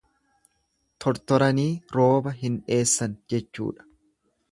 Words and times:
Tortoranii 1.03 1.75
rooba 1.97 2.33
hin 2.39 2.55
dheessan 2.71 3.13
jechuudha. 3.35 3.87